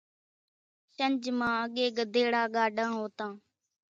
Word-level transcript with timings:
شنجھ 0.93 1.27
مان 1.37 1.55
اڳيَ 1.63 1.85
ڳڌيڙا 1.97 2.41
ڳاڏان 2.55 2.89
هوتان۔ 2.97 3.31